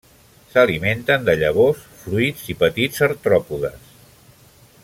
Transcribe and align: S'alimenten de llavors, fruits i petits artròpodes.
S'alimenten 0.53 1.27
de 1.27 1.35
llavors, 1.43 1.83
fruits 1.99 2.49
i 2.55 2.57
petits 2.65 3.07
artròpodes. 3.11 3.97